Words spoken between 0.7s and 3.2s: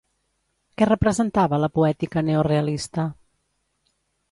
Què representava la poètica neorealista?